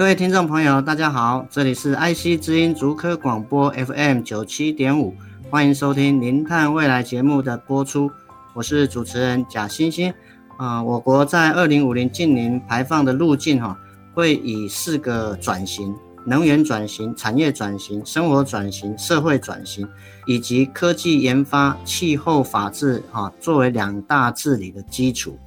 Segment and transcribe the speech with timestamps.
[0.00, 5.14] 各位听众朋友，大家好，这里是爱惜之音竹科广播 FM 九七点五，
[5.50, 8.10] 欢迎收听《零碳未来》节目的播出，
[8.54, 10.10] 我是主持人贾欣欣。
[10.56, 13.78] 啊、我国在二零五零近零排放的路径哈，
[14.14, 19.86] 会以四个转型：能源转型、产业转型、生活转型、社会转型，
[20.24, 25.38] 以及科技研发、气候法治哈，作为两大治理的基础。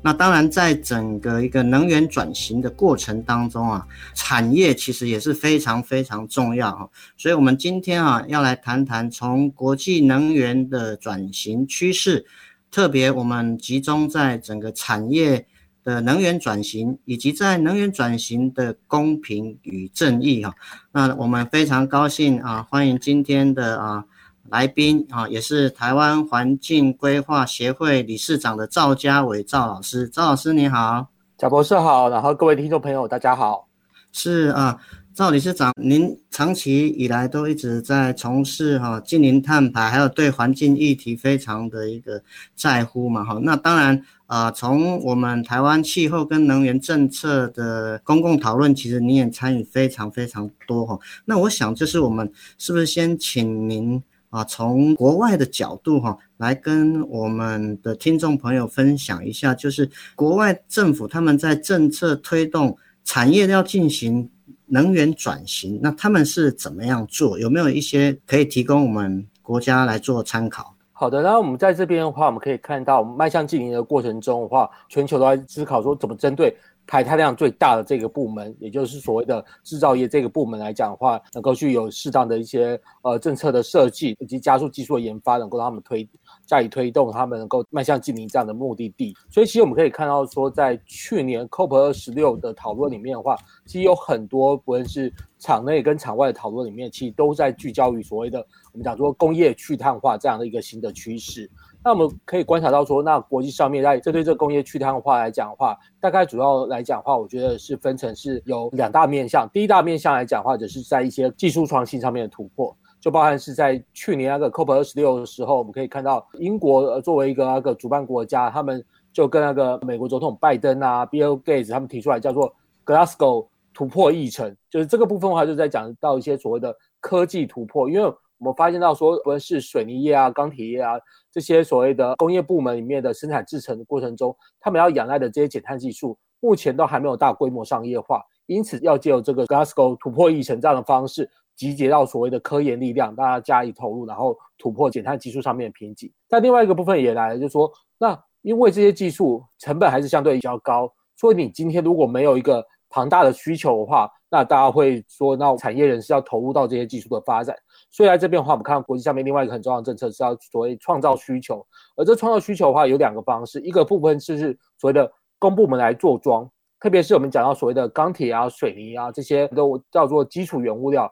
[0.00, 6.88] 那当然，在整个一个能源转型的过程当中啊，产业其实也是非常非常重要哈。
[7.16, 12.24] 所以，我们今天啊，要来谈谈从国际能源的转型趋势，
[12.70, 15.46] 特别我们集中在整个产业
[15.82, 20.54] 的能源转型，以及在能源转型的公平与正义哈。
[20.92, 24.04] 那我们非常高兴啊，欢迎今天的啊。
[24.50, 33.68] 来宾啊，也是台湾环境规划协会理事长的赵家伟赵老师，赵老师你好，贾博士好，然后各位听众朋友大家好。
[34.10, 34.78] 是啊，
[35.12, 42.22] 赵理事长，您长期以来都一直在从事哈近零碳排，还有对环境议题非常的一个
[42.54, 43.38] 在乎嘛哈。
[43.42, 50.98] 那当然啊，从我们台湾气候跟能源政策的公共讨论，其实您也参与非常非常多哈。
[51.26, 54.02] 那我想就是我们是不是先请您？
[54.30, 64.30] 啊，从国外的角度哈，来跟我们的听众朋友分享一下，就是国外政府他们在政策推动产业要进行
[64.66, 67.38] 能源转型，那他们是怎么样做？
[67.38, 70.74] 有没有一些可以提供我们国家来做参考？
[70.92, 76.54] 好的，那我们在这边的话，我们可以看到，迈向净零的过程中的话，全球都在思考说怎么针对。
[76.88, 86.08] 排碳量最大的这个部门，也就是所谓的制造业这个部门来讲的话，能够去有适当的一些呃政策的设计，以及加速技术的研发，能够让他们推
[86.46, 89.14] 加以推动，他们能够迈向净零这样的目的地。
[89.30, 98.38] 所以，其实我们可以看到说，在去年 COP 二十六的讨论里面的话，其实有很多不论是场内跟场外的讨论里面，其实都在聚焦于所谓的
[98.72, 101.50] 我们讲说工业去碳化这样的一个新的趋势。
[101.84, 109.48] 那我们可以观察到说，那国际上面在针对这个工业去碳化来讲的话，大概主要来讲的话，我觉得是分成是有两大面向。
[109.50, 122.52] 第一大面向来讲的话，就是在一些技术创新上面的突破，就包含是在去年那个 COP 二十六的时候，我们可以看到英国作为一个那个主办国家，他们就跟那个美国总统拜登啊、Bill Gates 他们提出来叫做
[122.84, 128.12] Glasgow 突破议程，就是这个部分的话，就在讲到一些所谓的科技突破，因为。
[128.38, 130.94] 我们发现到说，不论是水泥业啊、钢铁业啊
[131.32, 146.10] 这些所谓的工业部门里面的生产制成的过程中，他们要仰赖的这些减碳技术，目前都还没有大规模商业化，因此要借由这个 Glasgow 突破议程这样的方式，集结到所谓的科研力量，大家加以投入，然后突破减碳技术上面的瓶颈。
[146.28, 157.56] 但另外一个部分也来了，就是说，那因为这些技术成本还是相对比较高，所以你今天如果没有一个庞大的需求的话，那大家会说，那产业人是要投入到这些技术的发展。
[157.90, 161.66] 所以在这边的话，我们看到国际上面另外一个很重要的政策是要所谓创造需求，
[161.96, 166.46] 而这创造需求的话有两个方式，一个部分是所谓的公部门来做庄，
[166.78, 171.10] 特别是我们讲到所谓的钢铁啊、水泥啊这些都叫做基础原物料，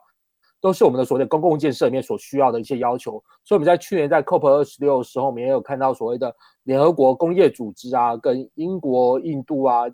[0.61, 3.13] 都是我们的所谓的公共建设里面所需要的一些要求。
[3.43, 6.31] 所以我们在去年在 COP 二十六的时候，我们也有看到所谓的
[6.63, 9.85] 联合国工业组织啊，跟英国、印度啊。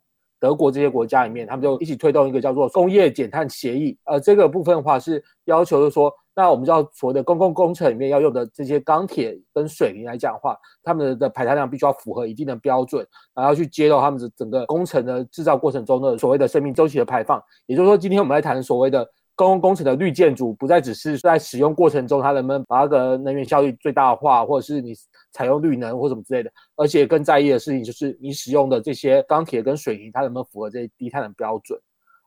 [0.43, 3.97] 德国这些国家里面，他们就一起推动一个叫做工业减碳协议。
[4.03, 17.41] 呃，这个部分的话是要求，就是说，那我们知道所谓的公共工程里面要用的这些钢铁跟水泥来讲的话，他们的排碳量必须要符合一定的标准，然后去接到他们的整个工程的制造过程中的所谓的生命周期的排放。
[17.65, 19.07] 也就是说，今天我们来谈所谓的。
[19.35, 24.94] 公共工程的绿建筑不再只是在使用过程中，它能不能把那个能源效率最大化，或者是你
[25.31, 31.80] 采用绿能或什么之类的，而且更在意的事情就是你使用的这些钢铁跟水泥，它能不能符合这些低碳的标准。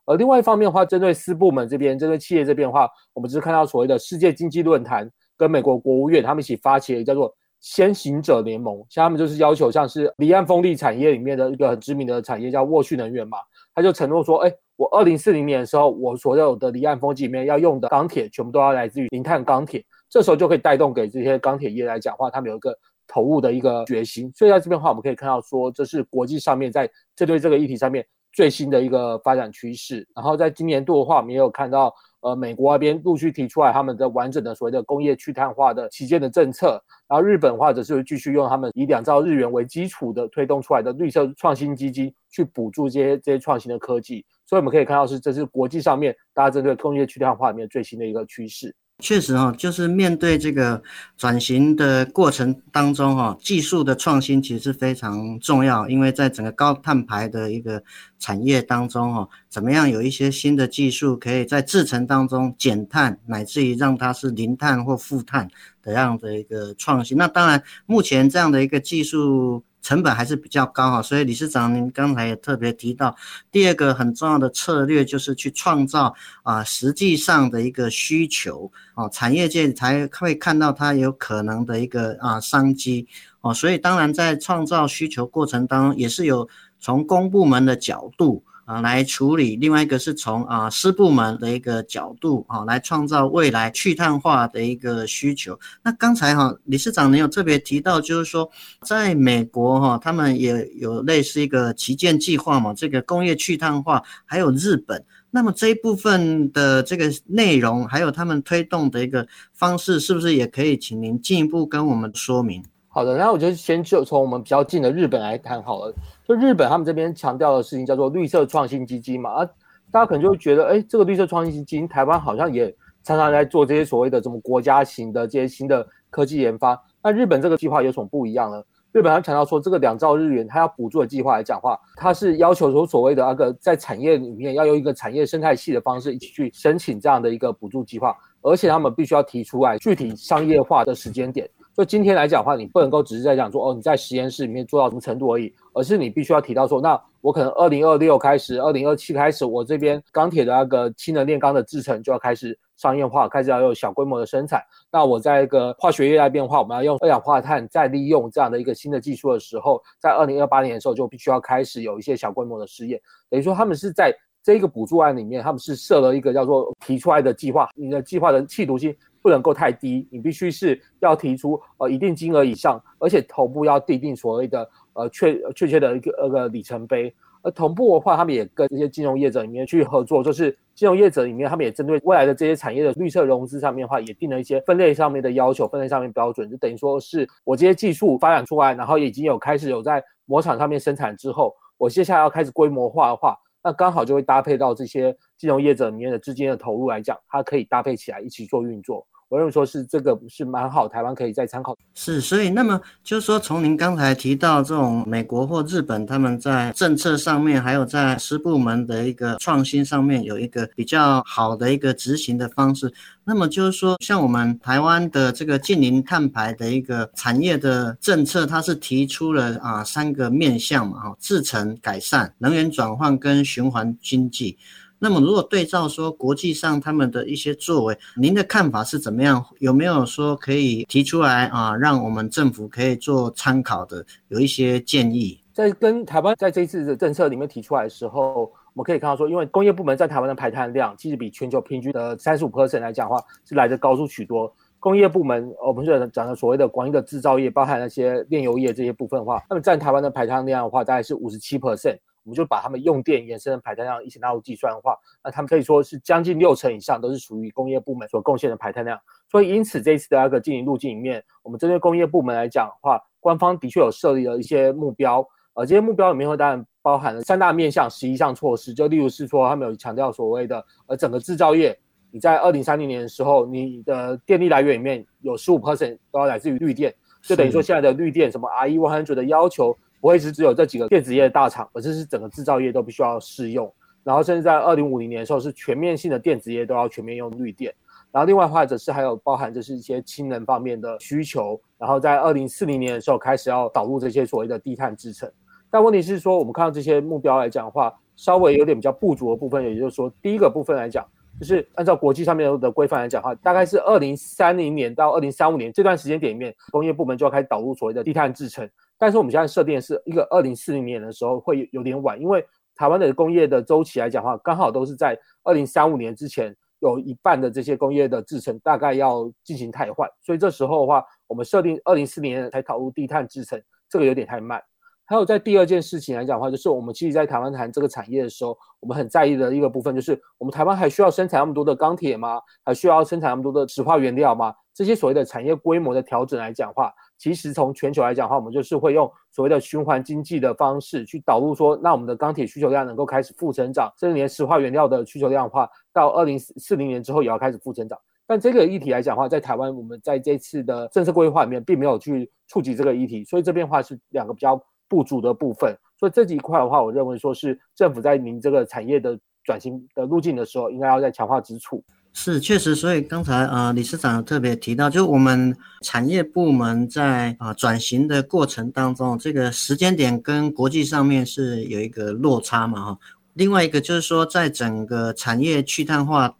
[0.05, 13.37] 而另外一方面的话，针对私部门这边，针对企业这边的话，我们只是看到所谓的世界经济论坛跟美国国务院他们一起发起了一个叫做先行者联盟，像他们就是要求像是离岸风力产业里面的一个很知名的产业叫沃旭能源嘛，
[13.77, 14.53] 他就承诺说，哎。
[14.77, 19.83] 我二零四零年的时候，我所有的离岸风机里面要用的钢铁，全部都要来自于零碳钢铁。
[20.07, 22.77] 这时候就可以带动给这些钢铁业来讲话，他们有一个
[23.07, 24.31] 投入的一个决心。
[24.35, 28.05] 所以在这边的话，我们可以看到说，这是国际上面在针对这个议题上面
[28.37, 30.07] 最新的一个发展趋势。
[30.15, 31.91] 然后在今年度的话，我们也有看到。
[32.21, 36.71] 呃，美国那边陆续提出来他们的完整的所谓的工业去碳化的旗舰的政策，
[37.07, 48.75] 然后日本或者是继续用他们以两兆日元为基础的推动出来的绿色创新基金去补助这些这些创新的科技，所以我们可以看到是这是国际上面大家针对工业去碳化里面最新的一个趋势。
[48.99, 50.81] 确实哈，就是面对这个
[51.17, 57.83] 转型的过程当中哈，技术的创新其实是非常重要，因为在整个高碳排的一个
[58.17, 65.47] 产业当中哈，怎么样有一些新的技术可以在制程当中减碳，乃至于让它是零碳或负碳
[65.83, 67.15] 的这样的一个创新。
[67.15, 69.63] 那当然，目前这样的一个技术。
[69.87, 73.15] 成本还是比较高哈，所以理事长您刚才也特别提到，
[73.49, 76.13] 第二个很重要的策略就是去创造
[76.43, 83.07] 啊实际上的一个需求哦，产业界才会看到它有可能的一个啊商机
[83.39, 86.49] 哦，所以当然在创造需求过程当中，也是有
[86.81, 88.43] 从公部门的角度。
[88.67, 89.55] 啊，来处理。
[89.55, 95.57] 另外一个是从啊私部门的一个角度啊，来创造未来去碳化的一个需求。
[95.81, 98.49] 那刚才哈理事长您有特别提到，就是说
[98.81, 105.01] 在美国哈，他们也有类似一个旗舰计划嘛，这个工业去碳化，还有日本。
[105.29, 112.61] 那么这一部分的这个内容，还有他们推动的一个方式，是不是也可以请您进一步跟我们说明？
[112.97, 115.93] 好的，那我就先就从我们比较近的日本来谈好了。
[116.27, 119.45] 就日本他们这边强调的事情叫做绿色创新基金嘛，啊，
[119.91, 126.81] 大家可能就会觉得，哎，这个绿色创新基金，台湾好像也常常在做这些所谓的什么国家型的这些新的科技研发。
[127.03, 128.63] 那日本这个计划有什么不一样呢？
[128.91, 141.47] 日本他强调说，这个两兆日元，它要补助的计划来讲话，它是要求说所谓的那个在产业里面要用一个产业生态系的方式一起去申请这样的一个补助计划，而且他们必须要提出来具体商业化的时间点。
[141.77, 154.59] 就今天来讲的话，你不能够只是在讲说哦，你在实验室里面做到什么程度而已，而是你必须要提到说，那我可能二零二六开始，二零二七开始，我这边钢铁的那个氢能炼钢的制程就要开始商业化，开始要有小规模的生产。
[154.91, 162.99] 那我在一个化学业来变化，我们要用二氧化碳再利用这样的一个新的技术的时候，在二零二八年的时候就必须要开始有一些小规模的试验。
[163.29, 168.97] 等于说他们是在这个补助案里面，他们是设了一个叫做提出来的计划，你的计划的企图心。
[169.27, 177.13] 不能够太低，你必须是要提出呃一定金额以上，而且头部要订定所谓的呃确确切的一个那个里程碑。
[177.41, 193.37] 而同步的话，他们也跟这些金融业者里面去合作，就是金融业者里面，他们也针对未来的这些产业的绿色融资上面的话，也定了一些分类上面的要求，分类上面标准，就等于说是我这些技术发展出来，然后已经有开始有在模厂上面生产之后，我接下来要开始规模化的话。
[193.63, 199.05] 那刚好就会搭配到这些金融业者里面的资金的投入来讲，它可以搭配起来一起做运作。
[199.29, 201.77] 我认为说是这个不是蛮好，台湾可以再参考。
[201.93, 212.93] 是，所以那么就是说，从您刚才提到这种美国或日本他们在政策上面，还有在私部门的一个创新上面有一个比较好的一个执行的方式。
[213.25, 224.57] 那么就是说，像我们台湾的这个近零碳排的一个产业的政策，它是提出了啊三个面向嘛，哈，制程改善、能源转换跟循环经济。
[224.99, 229.45] 那么，如果对照说国际上他们的一些作为，您的看法是怎么样？
[229.59, 235.39] 有没有说可以提出来啊，让我们政府可以做参考的，有一些建议？
[235.53, 244.51] 在跟台湾在这一次的政策里面提出来的时候，我们可以看到说，因为工业部门在台湾的排碳量其实比全球平均的三十五 percent 来讲的话，是来得高出许多。
[244.79, 251.97] 工业部门，我们是讲的所谓的广义的制造业，包含那些炼油业这些部分的话，那么占台湾的排碳量的话，大概是五十七 percent。
[252.27, 258.99] 我们就把他们用电延伸的排碳量一起纳入计算的话，那他们可以说是将近六成以上都是属于工业部门所贡献的排碳量。
[259.31, 271.79] 所以因此这一次的那个经营路径里面，我们针对工业部门来讲的话，官方的确有设立了一些目标，呃，这些目标里面会当然包含了三大面向、十一项措施，就例如是说他们有强调所谓的呃整个制造业，
[272.11, 279.77] 你在二零三零年的时候，你的电力来源里面有十五 percent 都要来自于绿电，就等于说现在的绿电什么 RE100 的要求。
[279.99, 283.71] 不会是只有这几个电子业的大厂，而是是整个制造业都必须要适用。
[284.03, 287.73] 然后甚至在二零五零年的时候，是全面性的电子业都要全面用绿电。
[288.09, 291.59] 然后另外或者是还有包含就是一些氢能方面的需求。
[291.77, 295.29] 然后在二零四零年的时候开始要导入这些所谓的低碳制程。
[295.69, 301.05] 但问题是说，我们看到这些目标来讲的话，稍微有点比较不足的部分，也就是说，第一个部分来讲，
[301.37, 308.67] 就是按照国际上面的规范来讲的话，大概是二零三零年到二零三五年这段时间点里面，工业部门就要开始导入所谓的低碳制程。
[308.97, 324.61] 但是我们现在设定的是一个二零四零年的时候会有点晚，因为台湾的工业的周期来讲的话，刚好都是在二零三五年之前，有一半的这些工业的制程大概要进行汰换，所以这时候的话，我们设定二零四零年才导入低碳制程，这个有点太慢。
[325.09, 332.41] 还有在第二件事情来讲的话，就是我们其实，在台湾谈这个产业的时候，我们很在意的一个部分，就是我们台湾还需要生产那么多的钢铁吗？
[332.65, 334.53] 还需要生产那么多的石化原料吗？
[334.73, 347.97] 这些所谓的产业规模的调整来讲的话，其实从全球来讲的话，我们就是会用所谓的循环经济的方式去导入说，那我们的钢铁需求量能够开始负增长，甚至连石化原料的需求量的话，到二零四零年之后也要开始负增长。
[348.27, 355.75] 但这个议题来讲的话，在台湾我们在这次的政策规划里面并没有去触及这个议题，所以这边话是两个比较不足的部分。
[355.97, 361.83] 所以这几块的话，我认为说是政府在您这个产业的转型的路径的时候，应该要再强化之处。
[362.13, 372.97] 是，确实，所以刚才呃，理事长特别提到，就我们产业部门在啊、呃、转型的过程当中，这个时间点跟国际上面是有一个落差嘛哈。
[373.35, 376.35] 另外一个就是说，在整个产业去碳化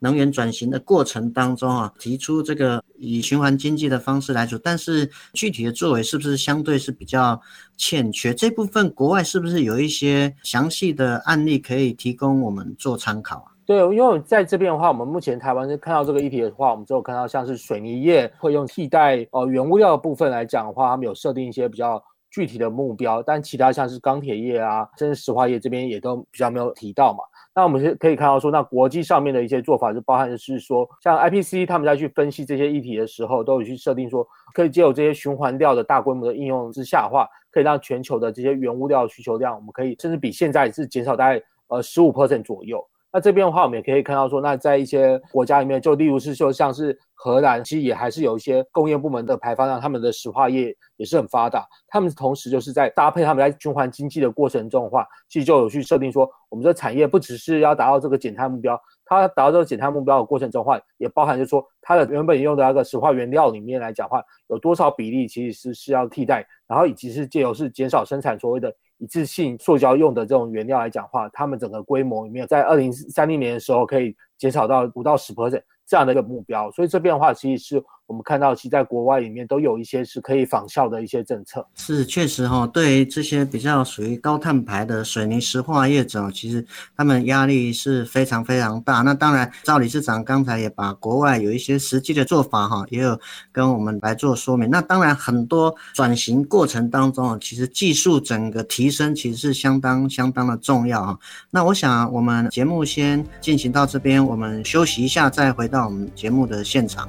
[0.00, 7.40] 能源转型的过程当中啊，提出这个以循环经济的方式来做，但是具体的作为是不是相对是比较
[7.78, 8.34] 欠缺？
[8.34, 13.51] 这部分国外是不是有一些详细的案例可以提供我们做参考啊？
[13.64, 27.20] 对，因为在这边的话，我们目前台湾是看到这个议题的话，我们只有看到像是水泥业会用替代呃原物料的部分来讲的话，他们有设定一些比较具体的目标，但其他像是钢铁业啊，甚至石化业这边也都比较没有提到嘛。
[27.54, 42.82] 那我们是可以看到说，那国际上面的一些做法就包含的是说，像 IPC 他们在去分析这些议题的时候，都有去设定说，可以借由这些循环料的大规模的应用之下的话，可以让全球的这些原物料需求量，我们可以甚至比现在是减少大概呃十五 percent 左右。
[43.12, 51.68] 那这边的话，我们也可以看到说，那在一些国家里面，就例如是说像是荷兰，其实也还是有一些工业部门的排放量，他们的石化业也是很发达。
[51.88, 68.74] 他们同时就是在搭配他们在循环经济的过程中的话，其实就有去设定说，我们的产业不只是要达到这个减碳目标，它达到这个减碳目标的过程中的话，也包含就是说它的原本用的那个石化原料里面来讲话，有多少比例其实是是要替代，然后以及是借由是减少生产所谓的。
[69.02, 77.84] 一次性塑胶用的这种原料来讲话，他们整个规模里面，在二零三零年的时候可以减少到五到十 percent 这样的一个目标，所以这边的话，其实是。
[78.12, 81.66] 我们看到，其实在国外里面都有一些是可以仿效的一些政策。
[81.76, 86.62] 是，确实哈，对于这些比较属于高碳排的水泥石化业者，其实
[86.94, 89.00] 他们压力是非常非常大。
[89.00, 93.18] 那当然，赵理事长刚才也把国外有一些实际的做法哈，也有
[93.50, 94.68] 跟我们来做说明。
[94.68, 101.18] 那当然，很多转型过程当中，其实技术整个提升其实是相当相当的重要啊。
[101.50, 107.08] 那我想，我们节目先进行到这边，我们休息一下，再回到我们节目的现场。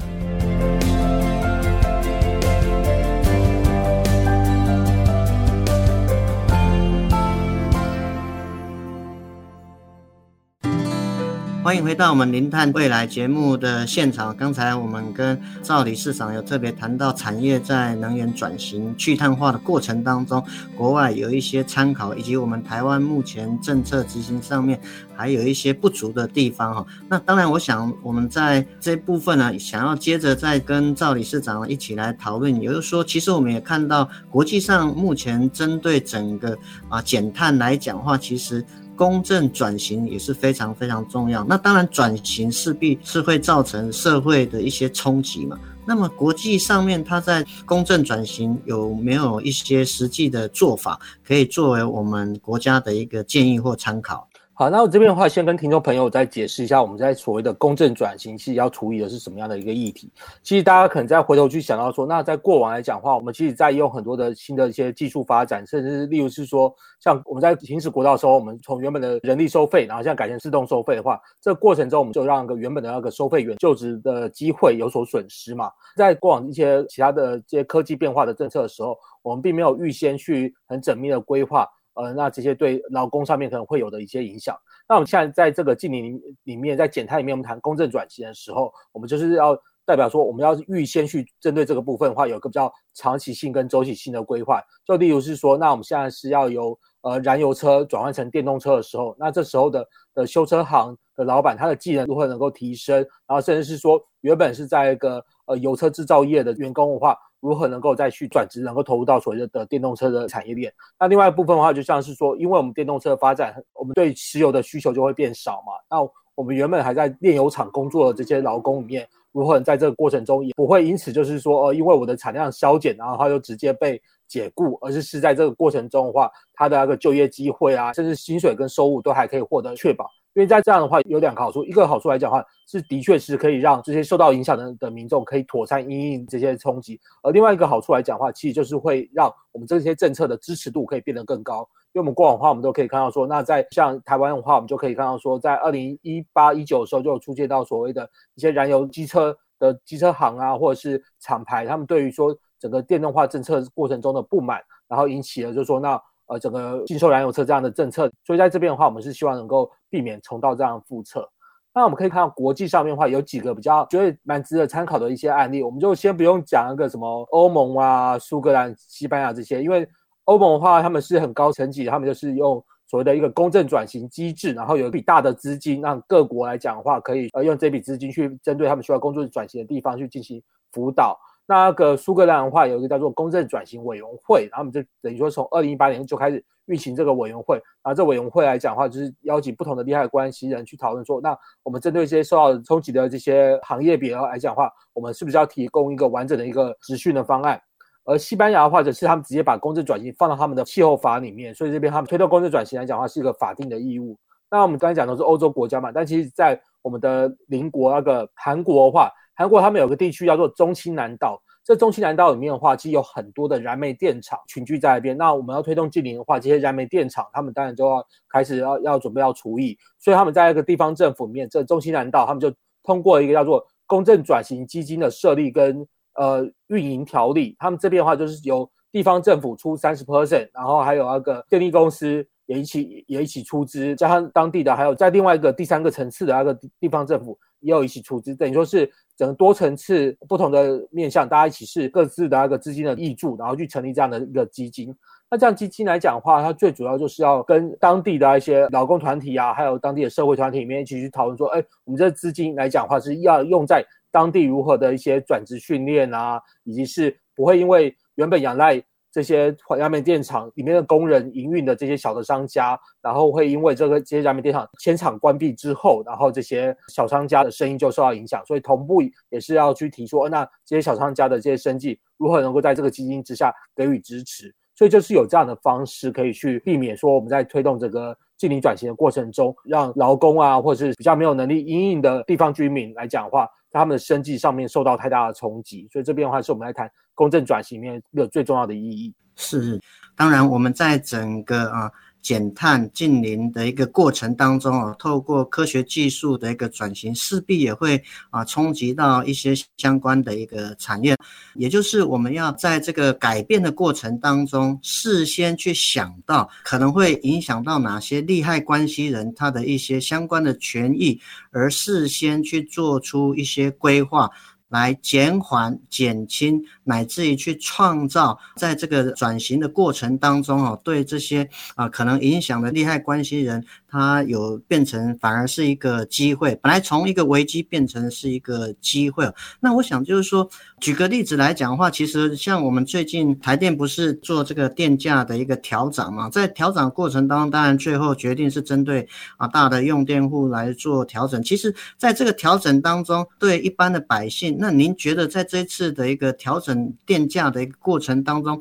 [11.74, 14.38] 欢迎回到我们零碳未来节目的现场。
[14.38, 20.46] 刚才我们跟赵理事长有特别谈到，产业在能源转型去碳化的过程当中，
[20.77, 24.80] 国外有一些参考，以及我们台湾目前政策执行上面
[25.15, 26.86] 还有一些不足的地方哈。
[27.10, 36.56] 那当然，我想我们在这部分呢，想要接着再跟赵理事长一起来讨论，也就是说，其实我们也看到国际上目前针对整个
[36.88, 38.63] 啊减碳来讲话，其实。
[39.03, 41.43] 公正转型也是非常非常重要。
[41.43, 45.60] 那当然，转型势必是会造成社会的一些冲击嘛。
[45.86, 54.25] 那么国际上面，它在公正转型有没有一些实际的做法，可以作为我们国家的一个建议或参考？
[54.55, 60.12] 好，那我这边的话，先跟听众朋友再解释一下，我们在所谓的公正转型，其实要处理的是什么样的一个议题。
[60.43, 75.72] 其实大家可能再回头去想到说，那在过往来讲的话，我们其实在用很多的新的一些技术发展，甚至是例如是说，像我们在行驶国道的时候，我们从原本的人力收费，然后现在改成自动收费的话，这个过程中我们就让个原本的那个收费员就职的机会有所损失嘛。
[75.95, 81.67] 在过往一些其他的这些科技变化的政策的时候，我们并没有预先去很缜密的规划。
[81.95, 84.57] 呃，那这些对劳工上面可能会有的一些影响。
[84.88, 94.62] 那我们现在在这个净零里面，在减碳里面，我们谈公正转型的时候，我们就是要代表说，我们要预先去针对这个部分的话，有个比较长期性跟周期性的规划。
[94.85, 102.97] 就例如是说，那我们现在是要由呃燃油车转换成电动车的时候，那这时候的的修车行的老板，他的技能如何能够提升，
[103.27, 107.15] 然后甚至是说，原本是在一个呃油车制造业的员工的话。
[107.43, 110.73] 如何能够再去转职，能够投入到所谓的电动车的产业链？
[110.97, 115.73] 那另外一部分的话，就像是说，因为我们电动车的发展，我们对石油的需求就会变少嘛。
[115.89, 130.09] 那我们原本还在炼油厂工作的这些劳工里面，如何在这个过程中也不会因此就是说，呃，因为我的产量削减，然后他就直接被解雇，而是是在这个过程中的话，他的那个就业机会啊，甚至薪水跟收入都还可以获得确保。
[130.34, 141.68] 因为在这样的话有两个好处，一个好处来讲的话是的确是可以让这些受到影响的的民众可以妥善因应这些冲击，而另外一个好处来讲的话，其实就是会让我们这些政策的支持度可以变得更高。
[141.94, 156.02] 因为我们过往的话，我们都可以看到说，那在像台湾的话，我们就可以看到说，在二零一八一九的时候就有出现到所谓的一些燃油机车的机车行啊，或者是厂牌，他们对于说整个电动化政策过程中的不满，然后引起了就是说那。
[156.34, 161.30] 呃，整个禁售燃油车这样的政策，所以在这边的话，我们是希望能够避免重蹈这样的覆辙。
[161.75, 169.88] 那我们可以看到国际上面的话，有几个比较觉得蛮值得参考的一些案例，我们就先不用讲一个什么欧盟啊、苏格兰、西班牙这些，因为
[170.25, 181.20] 欧盟的话，他们是很高层级，他们就是用所谓的一个公正转型机制，然后有一笔大的资金，让各国来讲的话，可以呃用这笔资金去针对他们需要公正转型的地方去进行辅导。
[181.45, 187.57] 那个苏格兰的话，有一个叫做公正转型委员会，然后我们就等于说从二零一八年就开始运行这个委员会。
[187.83, 197.62] 然后这委员会来讲的话，就是邀请不同的利害关系人去讨论说，那我们针对一些受到冲击的这些行业别来讲的话，我们是不是要提供一个完整的一个质询的方案？
[198.05, 204.17] 而西班牙的话，则是他们直接把公正转型放到他们的气候法里面，所以这边他们推动公正转型来讲的话，是一个法定的义务。
[204.50, 211.42] 那我们刚才讲的是欧洲国家嘛，但其实在我们的邻国那个韩国的话，韩国他们有个地区叫做中青南道。
[211.66, 215.18] 这中青南道里面的话，其实有很多的燃煤电厂群聚在那边。
[215.18, 219.78] 那我们要推动净零的话，这些燃煤电厂他们当然就要开始要要准备要除役。
[219.98, 227.56] 所以他们在一个地方政府里面，这中青南道他们就通过一个叫做公正转型基金的设立跟呃运营条例。
[227.58, 238.92] 他们这边的话就是由地方政府出三十 percent，然后还有那个电力公司也一起也一起出资，加上当地的还有在另外一个第三个层次的那个地方政府也有一起出资，等于说是。
[239.15, 244.96] 整个多层次不同的面向，大家一起是各自的那个资金的挹注，然后去成立这样的一个基金。
[245.29, 258.84] 那这样基金来讲的话，它最主要就是要跟当地的一些劳工团体啊，还有当地的社会团体里面一起去讨论说，哎，我们这资金来讲的话，是要用在当地如何的一些转职训练啊，以及是不会因为原本仰赖。
[259.13, 274.52] 这些燃煤电厂里面的工人营运的这些小的商家，然后会因为这个这些燃煤电厂迁厂关闭之后，然后这些小商家的生意就受到影响，所以同步也是要去提出，那这些小商家的这些生计如何能够在这个基金之下给予支持？
[274.76, 285.89] 所以就是有这样的方式可以去避免说我们在推动这个净零转型的过程中，让劳工啊或者是比较没有能力因应的地方居民来讲的话，他们的生计上面受到太大的冲击。
[285.91, 286.89] 所以这边的话是我们来谈。
[287.15, 289.79] 公正转型里面一个最重要的意义是，
[290.15, 291.91] 当然我们在整个啊
[292.23, 301.15] 减碳净零的一个过程当中啊，透过科学技术的一个转型，势必也会啊冲击到一些相关的一个产业，
[301.55, 311.19] 也就是我们要在这个改变的过程当中，事先去想到可能会影响到哪些利害关系人他的一些相关的权益，
[311.51, 314.31] 而事先去做出一些规划。
[314.73, 323.63] 来减缓、减轻，乃至于去创造，在这个转型的过程当中，哦，对这些啊可能影响的利害关系人。
[323.93, 329.32] 它有变成反而是一个机会，本来从一个危机变成是一个机会。
[329.60, 341.43] 那我想就是说，举个例子来讲的话，其实像我们最近台电不是做这个电价的一个调涨嘛，在调涨过程当中，当然最后决定是针对啊大的用电户来做调整。
[341.43, 348.60] 其实在这个调整当中，对一般的百姓，那您觉得在这次的一个调整电价的一个过程当中，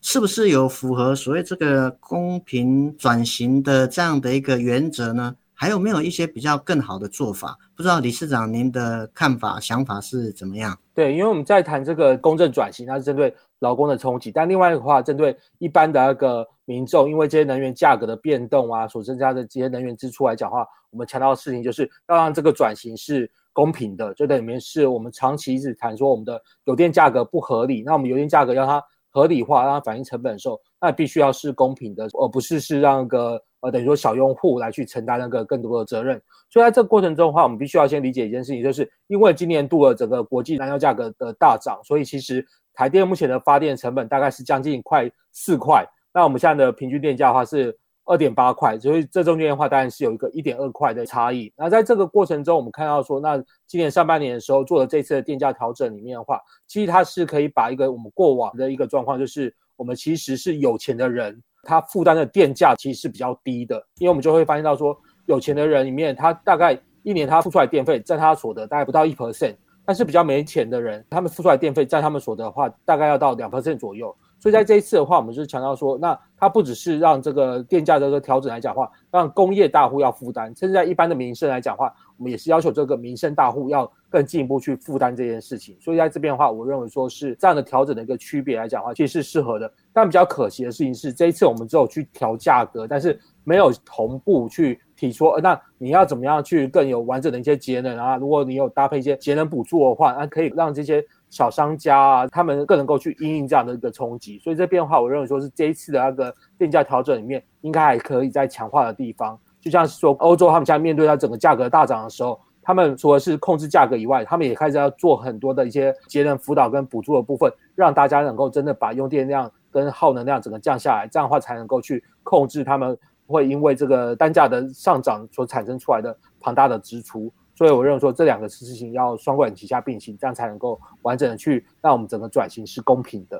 [0.00, 5.36] 是不是有符合所谓这个公平转型的这样的一个原则呢？
[5.52, 7.54] 还有没有一些比较更好的做法？
[7.76, 10.78] 不知道理事长您的看法、想法是怎么样？
[10.94, 24.14] 对，因为我们在谈这个公正转型，它是针对劳工的冲击，但另外的话，针对一般的那个民众，因为这些能源价格的变动啊，所增加的这些能源支出来讲话，我们强调的事情就是要让这个转型是公平的。
[24.14, 28.82] 就等于是我们长期一直谈说我们的油电价格不合理，那我们油电价格要它。
[29.10, 36.20] 合理化，让它反映成本的时候，那必须要是公平的，而不是是让个呃等于说小用户来去承担那个更多的责任。
[36.48, 45.86] 所以在这个过程中的话，我们必须要先理解一件事情，就是因为今年度的整个国际燃料价格的大涨，所以其实台电目前的发电成本大概是将近快四块。
[46.12, 47.76] 那我们现在的平均电价的话是。
[48.10, 51.52] 二点八块，所以这中间的话当然是有一个一点二块的差异。
[51.56, 69.54] 那在这个过程中，我们看到说，那今年上半年的时候做的这次的电价调整里面的话，其实它是可以把一个我们过往的一个状况，就是我们其实是有钱的人，他负担的电价其实是比较低的，因为我们就会发现到说，有钱的人里面，他大概一年他付出来电费占他所得大概不到一 percent，
[69.86, 74.12] 但是比较没钱的人，他们付出来电费占他们所得的话，大概要到两 percent 左右。
[74.40, 85.76] 所以在这一次的话，我们就是强调说，那它不只是让这个电价的这个调整来讲话，让工业大户要负担，甚至在一般的民生来讲话，我们也是要求这个民生大户要更进一步去负担这件事情。
[85.78, 89.70] 所以在这边的话，我认为说是这样的调整的一个区别来讲的话，其实是适合的。
[89.92, 98.16] 但比较可惜的事情是，这一次我们只有去调价格，但是没有同步去提出，那你要怎么样去更有完整的一些节能啊？
[98.16, 101.04] 如果你有搭配一些节能补助的话，那可以让这些。
[101.30, 109.38] 小商家啊，他们更能够去因应这样的一个冲击，所以这边的话，我认为说是这一次的那个电价调整里面，应该还可以再强化的地方。
[109.60, 127.32] 就像是说，欧洲他们现在面对它整个价格大涨的时候，他们除了是控制价格以外，他们也开始要做很多的一些节能辅导跟补助的部分，让大家能够真的把用电量跟耗能量整个降下来，这样的话才能够去控制他们会因为这个单价的上涨所产生出来的庞大的支出。
[127.60, 133.38] 所以我认为说，这两个事情要双管齐下并行，这样才能够完整的去让我们整个转型是公平的。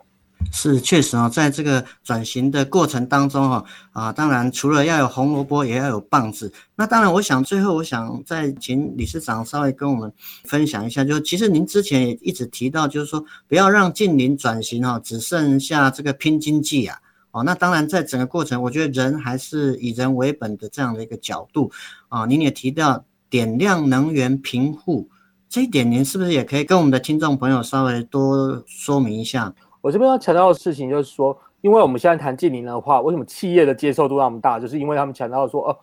[0.53, 6.53] 是确实啊，在这个转型的过程当中哈啊，当然除了要有红萝卜，也要有棒子。
[6.77, 10.13] 那当然，我想最后我想再请理事长稍微跟我们
[10.45, 16.99] 分享一下，就是其实您之前也一直提到，就是说不要让净零转型哈，只剩下这个拼经济啊。
[17.31, 21.73] 哦，那当然在整个过程，我觉得人还是以人为本的这样的一个角度
[22.11, 22.27] 啊。
[22.27, 23.03] 您也提到。
[23.31, 25.09] 点亮能源贫户
[25.49, 29.53] 这一点，您是不是也可以跟我们的听众朋友稍微多说明一下？
[29.81, 34.61] 我这边要强调的事情就是说，因为我们现在谈近零的话，为什么企业的接受度那么大？
[34.61, 35.79] 就是因为他们强调说，哦，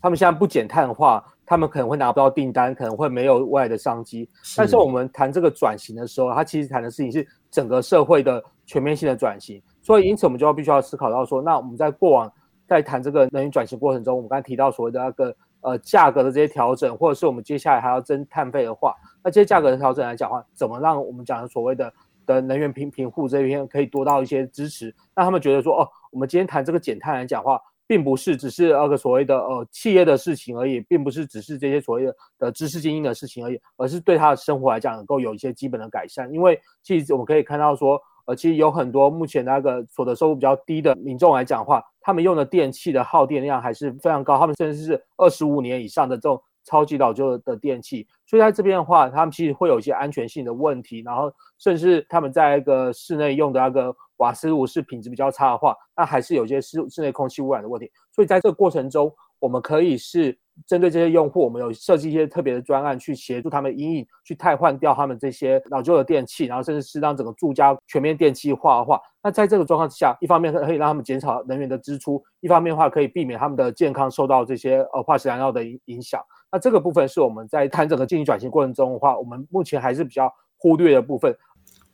[0.00, 4.28] 他们现在不减碳的话，他们可能会拿不到订单，可能会没有未来的商机。
[4.42, 4.54] 是。
[4.56, 9.60] 但是我们谈这个转型的时候，它其实谈的事情是整个社会的全面性的转型。
[9.82, 12.32] 所以因此，我们就要必须要思考到说，那我们在过往
[12.66, 15.34] 在谈这个能源转型过程中，我们刚才提到所谓的那个。
[15.62, 21.92] 呃，价格的这些调整，或者是我们接下来还要征碳费的话，那这些价格的调整来讲的话，怎么让我们讲的所谓的
[22.26, 24.86] 的能源贫贫户这一边可以多到一些支持？
[25.14, 36.32] 让他们觉得说，哦，我们今天谈这个减碳来讲话，并不是只是那个所谓的呃企业的事情而已，并不是只是这些所谓的的知识精英的事情而已，而是对他的生活来讲能够有一些基本的改善。
[36.32, 38.00] 因为其实我们可以看到说。
[38.26, 60.38] 呃，其实有很多目前那个所得收入比较低的民众来讲的话，他们用的电器的耗电量还是非常高，他们甚至是二十五年以上的这种超级老旧的电器，所以在这边的话，他们其实会有一些安全性的问题，然后甚至他们在一个室内用的那个瓦斯炉是品质比较差的话，那还是有些室室内空气污染的问题，所以在这个过程中，我们可以是。
[60.66, 76.20] 针对这些用户，我们有设计一些特别的专案，去协助他们因应，去汰换掉他们这些老旧的电器，然后甚至是让整个住家全面电气化的话，那在这个状况之下，一方面可以让他们减少能源的支出，一方面的话可以避免他们的健康受到这些呃化石燃料的影影响。
[76.50, 81.34] 那这个部分是我们在谈整个经营转型过程中的话，我们目前还是比较忽略的部分。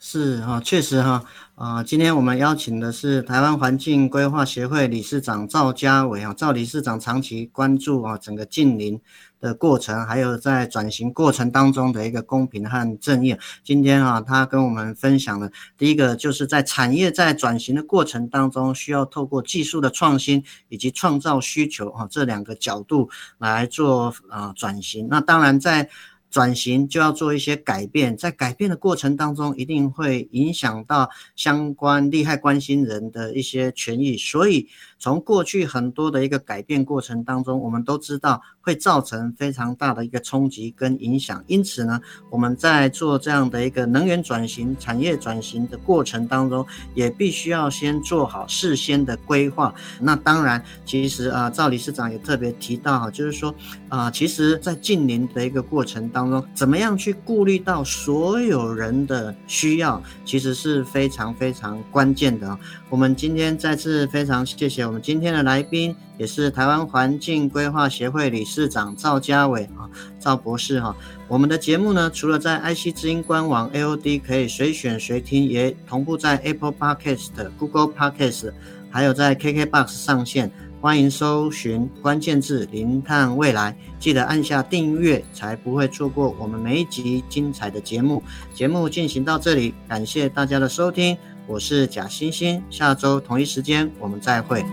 [0.00, 1.24] 是哈，确实哈，
[1.56, 9.00] 啊，今天我们邀请的是台湾环境规划协会理事长赵家伟啊，赵理事长长期关注啊整个近邻
[9.40, 13.37] 的过程，还有在转型过程当中的一个公平和正义。
[13.64, 25.08] 今天啊，他跟我们分享的第一个就是在产业在转型的过程当中，需要透过技术的创新以及创造需求啊这两个角度来做啊转型。
[25.11, 25.90] 那当然在。
[26.31, 41.43] 转型就要做一些改变，在改变的过程当中，一定会影响到相关利害关心人的一些权益，所以从过去很多的一个改变过程当中，我们都知道会造成非常大的一个冲击跟影响。
[41.47, 49.75] 因此呢，我们在做这样的一个能源转型、产业转型的过程当中，也必须要先做好事先的规划。
[50.01, 53.55] 那当然，其实啊，赵理事长也特别提到哈，就是说
[53.88, 62.59] 啊，其实在近年的一个过程当，当中怎么样去顾虑到所有人的需要，其实是非常非常关键的。
[62.90, 69.87] 我们今天再次非常谢谢我们今天的来宾，也是台湾环境规划协会理事长赵家伟啊，
[70.18, 70.96] 赵博士哈。
[71.28, 78.50] 我们的节目呢，除了在 IC 之音官网 AOD 可以随选随听，也同步在 Apple Podcast、Google Podcast，
[78.90, 80.50] 还有在 KKBox 上线。
[80.81, 88.23] 欢迎搜寻关键字“零碳未来”，记得按下订阅，才不会错过我们每一集精彩的节目。
[88.55, 94.64] 节目进行到这里，感谢大家的收听，我是贾欣欣，下周同一时间我们再会。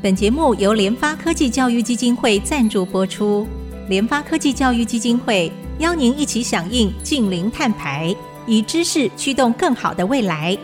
[0.00, 3.46] 本节目由联发科技教育基金会赞助播出，
[3.86, 10.56] 联发科技教育基金会邀您一起响应净零碳排，以知识驱动更好的未来。